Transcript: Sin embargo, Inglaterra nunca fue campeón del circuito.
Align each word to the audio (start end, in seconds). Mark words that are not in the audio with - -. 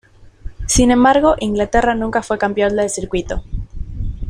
Sin 0.65 0.89
embargo, 0.89 1.35
Inglaterra 1.39 1.93
nunca 1.93 2.23
fue 2.23 2.39
campeón 2.39 2.75
del 2.75 2.89
circuito. 2.89 3.43